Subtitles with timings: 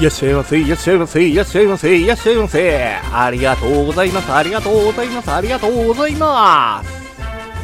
[0.00, 2.96] いらっしゃいませ、いらっしゃいませ、いらっしゃいませ、いらっしゃいませ。
[3.12, 6.90] ありがとうございます、ありがとうございます、ありがとうございます。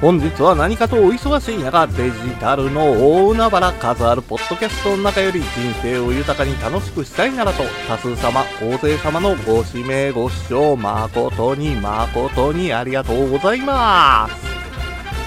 [0.00, 2.92] 本日は何かとお忙しい中、デジタルの
[3.26, 5.48] 大海原数あるポッドキャストの中より人
[5.82, 14.49] 生を豊かに楽しくしたいならと、多数様、大勢様のご指名ご視聴誠に誠にありがとうございます。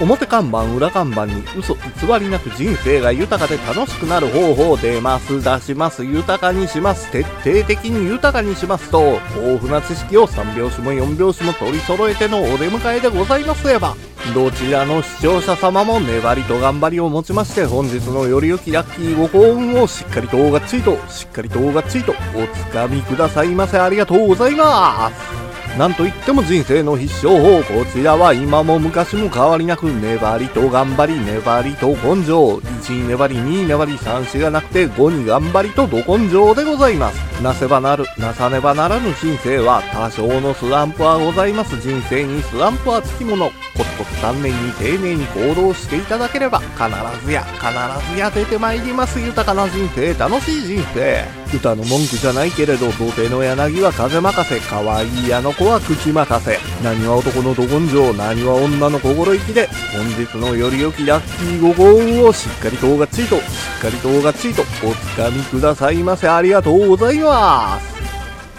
[0.00, 1.80] 表看板、裏看板に嘘偽
[2.20, 13.94] りなく人生が豊かで楽しくなる方法を出ます、出します、豊かにします、徹底的に豊かにしますと、豊富な知識を3拍子も4拍子も取り揃えてのお出迎えでございますれば、
[14.34, 22.14] どちらの視聴者様も粘りと頑張りをもちまして本日のより良きラッキーご幸運をしっかりとがっちりと、しっかりとがっちりとお
[22.56, 25.43] つかみくださいませありがとうございます。
[25.78, 37.42] なんといっても人生の必勝法こちらは今も昔も変わりなく粘りと頑張り粘りと根性1に粘り2に粘り3子がなくて5に頑張りとど根性でございます。
[37.42, 43.50] なせばなるなさねばならぬ人生は多少のスランプはございます人生にスランプはつきもの。
[43.76, 49.18] コツコツ丹念に丁寧に行動していただければ必ずや必ずや出てまいります。
[49.18, 51.43] 豊かな人生楽しい人生。
[51.56, 54.60] 歌の文句じゃないけれど土手の柳は風任せ。
[54.60, 56.58] 可愛い矢の子は口任せ。
[56.82, 66.28] 何は男のど根性何は女の心意気で本日のより良きラッキーご幸運をしっかりとおがっちりとしっかりとおがっちりとおつかみくださいませ。
[66.28, 67.94] ありがとうございます。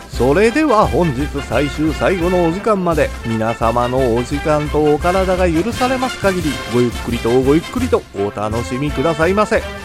[0.10, 9.85] それでは本日最終最後のお時間まで皆様のお時間とお体が許されます限りごゆっくりとごゆっくりとお楽しみくださいませ。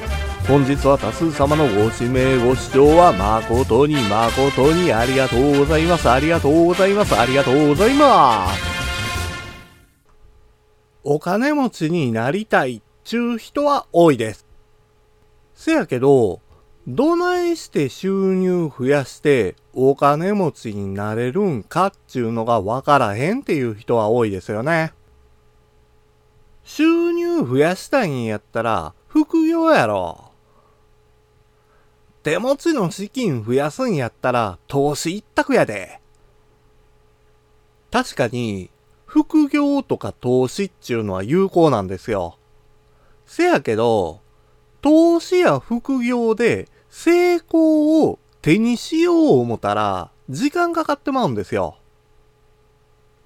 [0.51, 8.61] 本日は多数様のご指名ご視聴は誠に誠にありがとうございますありがとうございますありがとうございます
[11.05, 14.45] お金持ちになりたいっちゅう人は多いです
[15.55, 16.41] せやけど
[16.89, 24.95] どないして収入増やしてお金持ちになれるんかっちゅうのがわからへんっていう人は多いですよね。
[26.65, 30.30] 収入増やしたいんやったら副業やろ。
[32.23, 36.01] 手持ちの資金増やすんやったら投資一択やで。
[37.91, 38.71] 確かに
[39.07, 42.37] 副業とか投資っちゅうのは有効なんですよ。
[43.27, 44.21] せやけど、
[44.83, 51.77] 投資や副業で成功を手にしよう思ったら時間かかってまうんですよ。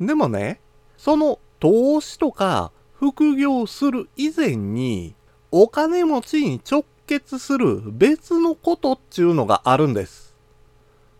[0.00, 0.60] でもね、
[0.96, 5.14] その投資とか副業する以前に
[5.50, 10.34] お金持ちに直結する別のことっちゅうのがあるんです。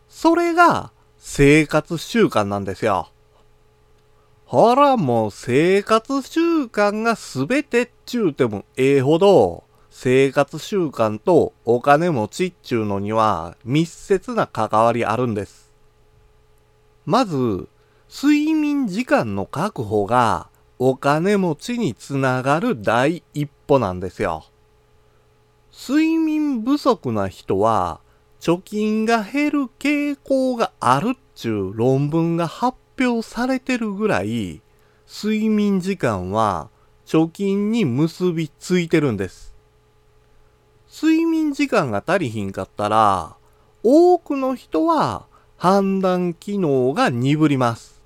[0.08, 3.08] それが生活習慣なんですよ。
[4.46, 15.72] ほらもう生活習慣が全てっちゅうてもええほど生活習慣とお金持ちっちゅうのには密接な関わりあるんです。
[17.06, 17.68] まず、
[18.08, 24.44] 睡眠時間の確保がお金持ちにつながる第一歩なんですよ。
[25.76, 28.00] 睡眠不足な人は
[28.40, 34.62] 貯金が減る傾向があるっちゅう論文が発表されてるぐらい
[35.08, 36.70] 睡眠時間は
[37.06, 39.52] 貯金に結びついてるんです。
[40.88, 43.36] 睡眠時間が足りひんかったら、
[43.82, 45.26] 多くの人は
[45.56, 48.00] 判断機能が鈍ります。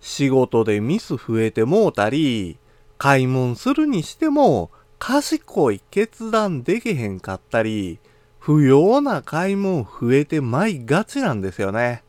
[0.00, 2.56] 仕事でミス増えてもうたり、
[2.98, 7.98] 買い物するにしても賢い決断できへんかったり、
[8.38, 12.02] 不要な買い物増えてまいがちなんですよね。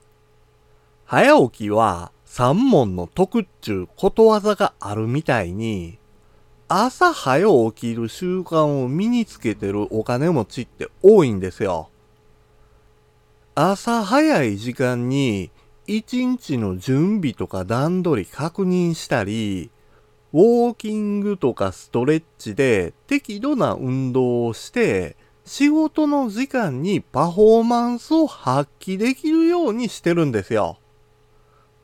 [1.05, 5.97] 早起きは三問の得っちゅうことわざがあるみたいに、
[6.67, 11.89] 朝早起きる習慣を身につけてるお金持ちって多いんですよ。
[13.55, 15.49] 朝早い時間に
[15.87, 19.71] 一日の準備とか段取り確認したり、
[20.33, 25.15] ウォーキングとかストレッチで適度な運動をして、
[25.45, 30.77] 仕事の時間にパフォーマンスを発揮できるようにしてるんですよ。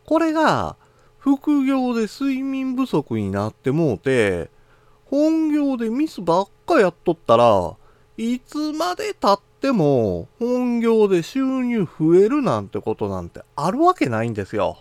[0.05, 0.75] これが
[1.17, 4.49] 副業で睡眠不足になってもうて、
[5.05, 7.77] 本業でミスばっかやっとったら、
[8.17, 14.79] いつまで経っても本業で収入増えるなんてことなんてあるわけないんですよ。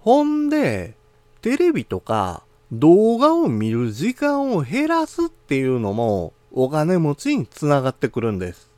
[0.00, 0.96] ほんで、
[1.40, 2.42] テレビとか
[2.72, 8.70] 動画を見る時間を減らすっていうのもお金持ちにつながってくるんです。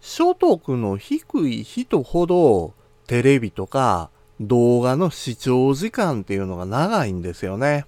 [0.00, 2.72] 所得の低い人ほど
[3.06, 4.10] テレビとか
[4.40, 7.86] 動画の視聴時間っていうのが長いんですよね。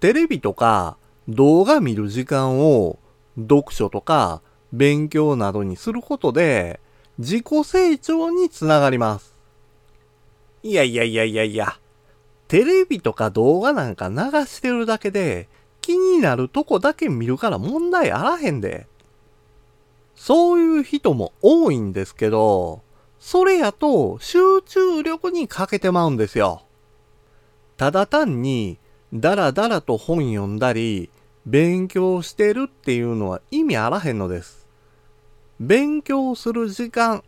[0.00, 0.96] テレビとか
[1.28, 2.98] 動画見る時間を
[3.36, 4.42] 読書とか
[4.72, 6.80] 勉強などにすることで、
[7.18, 9.34] 自己成長につながります。
[10.62, 11.78] いやいやいやいやいや、
[12.48, 15.48] テレビとか動画なんか流してるだけで、
[15.80, 18.86] 気になるとこだけ見るから問題あらへんで。
[20.14, 22.82] そういう人も多いんですけど、
[23.18, 26.62] それやと集中力に欠けてまうんですよ。
[27.76, 28.78] ただ単に
[29.12, 31.10] だらだらと本読んだり、
[31.46, 34.66] 勉強してるっていうのは意味あらへんのです。
[35.60, 37.22] 勉強する時間、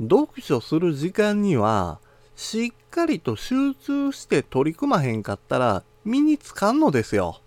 [0.00, 2.00] 読書する時間には、
[2.38, 7.40] しっかりと集中して取り組まへんかったら身につかんのですよ。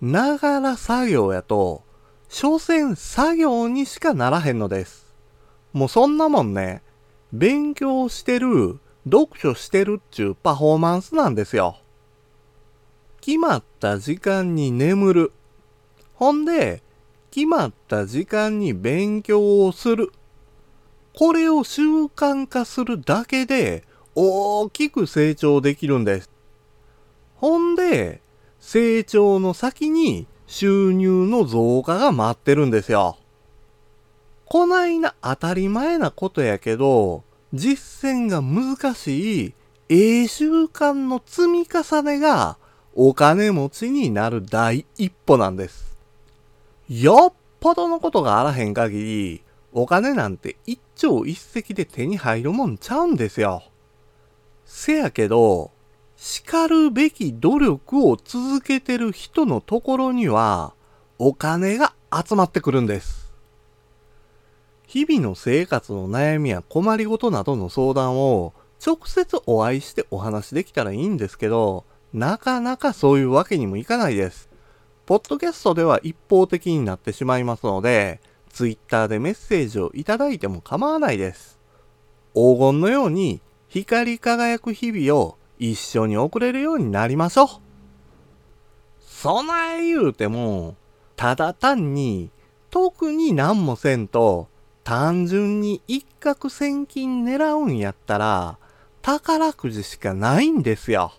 [0.00, 1.84] ながら作業やと、
[2.28, 5.06] 所詮作業にしかならへんのです。
[5.72, 6.82] もうそんなもんね、
[7.32, 11.76] 勉強してる、読書してるっちゅうパフォーマンスなんですよ。
[13.20, 15.32] 決まった時間に眠る。
[16.14, 16.82] ほんで、
[17.30, 20.10] 決まった時間に勉強をする。
[21.16, 26.30] これを習慣化するだけで大きく成長できるんです。
[27.36, 28.20] ほんで、
[28.60, 33.16] 成長の先に収入の増加が待ってるんですよ。
[34.44, 37.24] こないな当たり前なことやけど、
[37.54, 39.54] 実践が難しい、
[39.88, 42.58] ええ習慣の積み重ねが
[42.94, 45.96] お金持ちになる第一歩なんです。
[46.88, 49.42] よっぽどのことがあらへん限り、
[49.72, 53.62] お金なんて一朝一夕で手に入るもんちゃうんですよ。
[54.64, 55.70] せやけど、
[56.16, 60.74] 叱るべき努力を続けてる人のところには、
[61.18, 63.32] お金が集まってくるんです。
[64.86, 68.52] 日々の生活の悩みや困りごとなどの相談を
[68.84, 74.50] 直接お会いしてお話できたらいいんですけど、なかなかそういうわけにもいかないです。
[75.06, 78.20] ポッドキャストでは一方的になってしまいますので、
[78.50, 81.58] ツイッターでメッセージをいただいても構わないです。
[82.34, 83.40] 黄金のように
[83.72, 87.48] 光り輝く日々を一緒に送れるようになりましょう。
[89.00, 90.74] 備え言うても、
[91.16, 92.28] ただ単に
[92.68, 94.48] 特に何もせんと
[94.84, 98.58] 単純に一攫千金狙うんやったら
[99.00, 101.14] 宝くじしかないんですよ。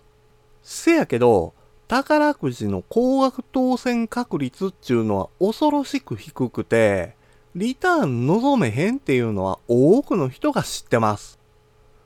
[0.62, 1.54] せやけど、
[1.88, 7.16] 宝くじの高額当選確率っていうのは恐ろしく低くて、
[7.56, 11.42] リターン望めへんっていうのは多くの人が知ってます。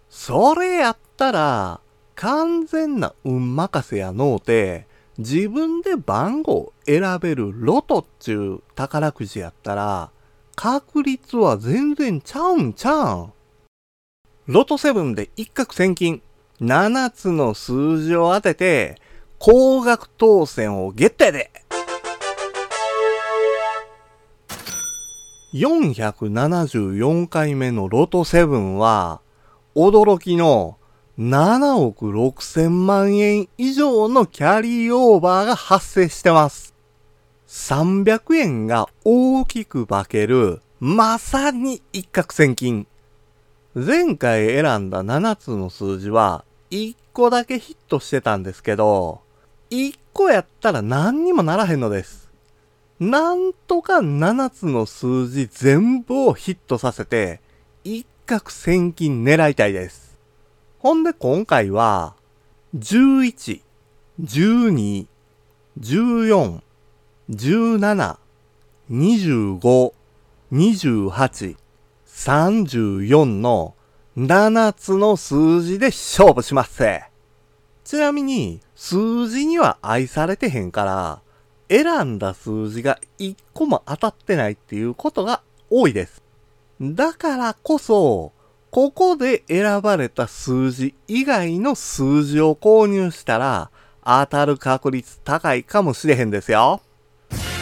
[0.09, 1.81] それやったら、
[2.15, 4.87] 完全な運任せやのうて、
[5.19, 10.11] 自分で番号選べるロトっちゅう宝くじやったら、
[10.55, 13.33] 確率は全然ちゃうんちゃうん。
[14.47, 16.23] ロト7で一攫千金。
[16.61, 19.01] 7つの数字を当てて、
[19.39, 21.53] 高額当選をゲットやで
[25.55, 29.21] 474回目のロト7は、
[29.79, 30.77] 驚きの
[31.21, 36.75] 7億6千万円以上のキャリーオーバーが発生してます。
[37.47, 42.89] 300円が大きく化ける、まさに一攫千金。
[43.77, 49.21] 前回選んだ7つの数字は1個だけヒットしてたんですけど、
[49.71, 52.33] 1個やったら何にもならへんのです。
[52.99, 57.41] なんとか7つの数字全部をヒットさせて、
[58.29, 60.19] 一攫千金狙いたいです。
[60.81, 62.15] ほんで今回は、
[62.77, 63.63] 11、
[64.23, 65.07] 12、
[65.81, 66.61] 14、
[67.31, 68.19] 17、
[68.91, 69.93] 25、
[70.53, 71.57] 28、
[72.07, 73.75] 34の
[74.19, 76.85] 7つの数字で勝負します。
[77.83, 81.23] ちなみに、数字には愛されてへんから、
[81.71, 86.28] 選んだ数字が1個も当たってないっていうことが多いです。
[86.81, 88.33] だからこそ、
[88.71, 93.71] ここで選ばれた数字以外の数字を購入したら、
[94.05, 96.81] 当たる確率高いかもしれへんですよ。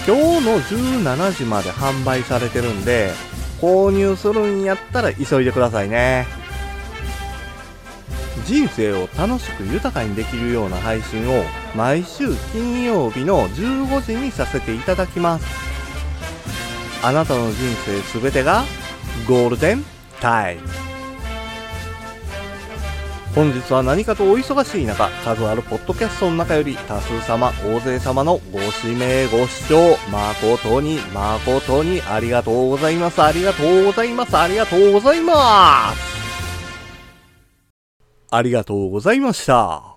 [0.07, 3.11] 今日の17時まで販売されてるんで、
[3.59, 6.27] 購入するんやったら急いでくださいね。
[8.45, 11.43] 人生を楽しく豊かにできるような配信を
[11.75, 15.47] 毎週金曜日の15時にさせていただきます。
[17.03, 17.57] あなたの人
[17.87, 18.65] 生すべてが
[19.29, 19.85] ゴールデン
[20.21, 20.63] タイム。
[23.37, 33.23] 本日は何かとお忙しい中、数あるポッドキャストの中より多数様、大勢様のご指名、ご視聴、誠に、誠にありがとうございます。
[33.23, 34.35] ありがとうございます。
[34.35, 36.17] ありがとうございます。
[38.31, 39.96] ありがとうございました。